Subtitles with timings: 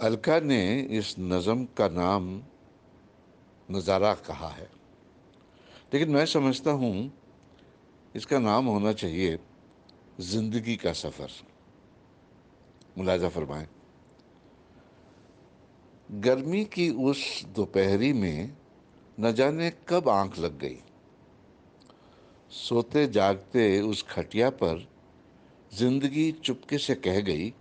[0.00, 2.28] अलका ने इस नज़म का नाम
[3.68, 4.68] नज़ारा कहा है।
[5.94, 7.10] लेकिन मैं समझता हूँ
[8.14, 9.38] इसका नाम होना चाहिए
[10.20, 11.30] ज़िंदगी का सफ़र।
[12.98, 13.66] मुलाजा फरमाएँ।
[16.20, 18.56] गर्मी की उस दोपहरी में
[19.18, 20.78] न जाने कब आँख लग गई।
[22.50, 24.86] सोते जागते उस खटिया पर
[25.72, 27.52] ज़िंदगी चुपके से कह गई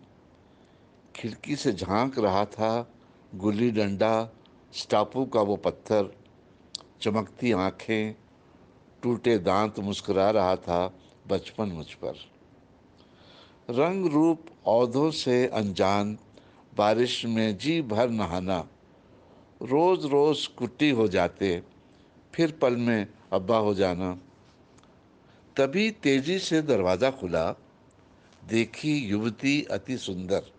[1.19, 2.93] खिड़की से झाँक रहा था
[3.35, 4.29] गुल्ली डंडा,
[4.73, 6.15] स्टापू का वो पत्थर।
[7.01, 8.15] चमकती आँखें,
[9.03, 12.15] टूटे दांत मुस्कुरा रहा था बचपन मुझ पर।
[13.69, 16.17] रंग रूप औधों से अनजान,
[16.77, 18.67] बारिश में जी भर नहाना।
[19.61, 21.63] रोज रोज कुट्टी हो जाते,
[22.33, 24.13] फिर पल में अब्बा हो जाना।
[25.57, 27.51] तभी तेज़ी से दरवाज़ा खुला।
[28.45, 30.58] देखी युवती अति सुंदर।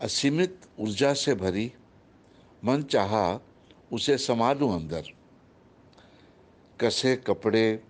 [0.00, 1.72] असीमित ऊर्जा से भरी,
[2.64, 3.40] मन चाहा
[3.92, 5.02] उसे संभालूं अंदर।
[6.80, 7.82] कसे कपड़े,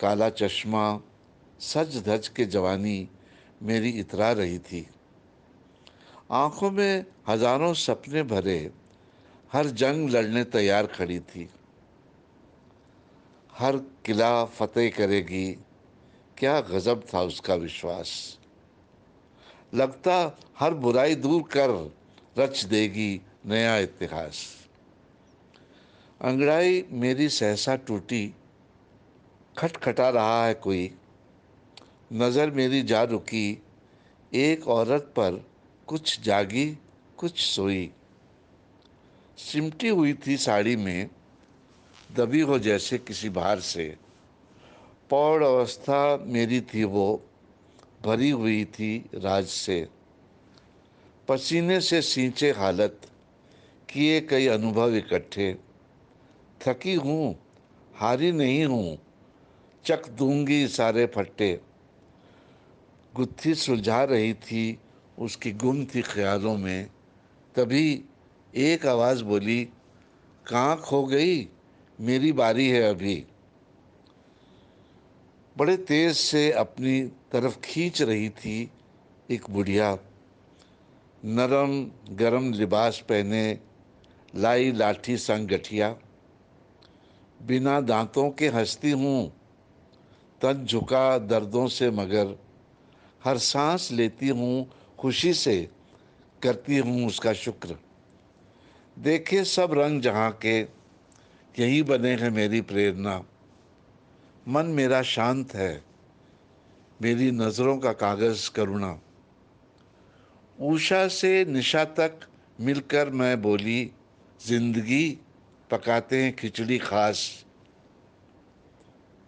[0.00, 1.00] काला चश्मा
[1.60, 3.08] सज धज के जवानी
[3.62, 4.86] मेरी इतरा रही थी।
[6.30, 8.70] आँखों में हज़ारों सपने भरे,
[9.52, 11.48] हर जंग लड़ने तैयार खड़ी थी।
[13.58, 15.52] हर किला फतेह करेगी,
[16.38, 18.38] क्या गजब था उसका विश्वास।
[19.74, 21.70] लगता हर बुराई दूर कर
[22.38, 24.56] रच देगी नया इतिहास।
[26.20, 28.34] अंगड़ाई मेरी सहसा टूटी,
[29.58, 30.90] खटखटा रहा है कोई।
[32.12, 33.62] नज़र मेरी जा रुकी,
[34.32, 35.44] एक औरत पर
[35.86, 36.66] कुछ जागी,
[37.16, 37.90] कुछ सोई।
[39.38, 41.10] सिमटी हुई थी साड़ी में,
[42.12, 43.96] दबी हो जैसे किसी भार से।
[45.10, 47.22] पौड़ अवस्था मेरी थी वो
[48.00, 49.86] भरी हुई थी राज से।
[51.28, 53.00] पसीने से सींचे हालत,
[53.88, 55.52] किए कई अनुभव इकट्ठे।
[56.60, 57.36] थकी हूँ,
[57.94, 58.98] हारी नहीं हूँ,
[59.84, 61.60] चक दूँगी सारे फट्टे।
[63.14, 64.78] गुत्थी सुलझा रही थी
[65.18, 66.90] उसकी गुम थी ख्यालों में।
[67.54, 68.04] तभी
[68.54, 69.64] एक आवाज़ बोली
[70.46, 71.48] कहाँ खो गई,
[72.00, 73.24] मेरी बारी है अभी।
[75.58, 78.70] बड़े तेज से अपनी तरफ़ खींच रही थी
[79.30, 79.98] एक बुढ़िया।
[81.24, 83.58] नरम, गरम लिबास पहने
[84.36, 85.96] लाई लाठी संग गठिया।
[87.42, 89.32] बिना दांतों के हंसती हूँ।
[90.42, 92.38] तन झुका दर्दों से मगर
[93.24, 95.70] हर सांस लेती हूँ, खुशी से
[96.42, 97.76] करती हूँ उसका शुक्र।
[98.98, 100.60] देखे सब रंग जहाँ के,
[101.58, 103.24] यही बने हैं मेरी प्रेरणा।
[104.48, 105.82] मन मेरा शांत है,
[107.02, 108.98] मेरी नज़रों का कागज़ करुणा।
[110.58, 112.20] ऊषा से निशा तक
[112.60, 113.90] मिलकर मैं बोली,
[114.46, 115.18] ज़िंदगी
[115.70, 117.44] पकाते हैं खिचड़ी खास।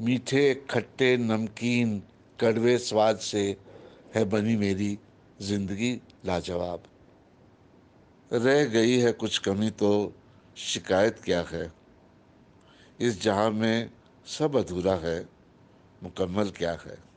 [0.00, 2.02] मीठे, खट्टे, नमकीन,
[2.40, 3.56] कड़वे स्वाद से
[4.14, 4.98] है बनी मेरी
[5.42, 6.82] ज़िंदगी लाजवाब।
[8.32, 10.12] रह गई है कुछ कमी तो
[10.56, 11.72] शिकायत क्या है?
[13.00, 13.90] इस जहाँ में
[14.26, 15.28] सब अधूरा है
[16.02, 17.11] मुकम्मल क्या है?